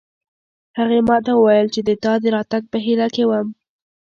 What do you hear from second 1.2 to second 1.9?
ته وویل چې د